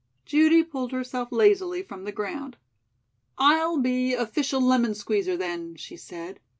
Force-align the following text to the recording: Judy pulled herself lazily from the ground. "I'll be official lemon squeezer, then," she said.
Judy 0.25 0.63
pulled 0.63 0.93
herself 0.93 1.31
lazily 1.31 1.83
from 1.83 2.05
the 2.05 2.11
ground. 2.11 2.57
"I'll 3.37 3.77
be 3.77 4.15
official 4.15 4.59
lemon 4.59 4.95
squeezer, 4.95 5.37
then," 5.37 5.75
she 5.75 5.95
said. 5.95 6.39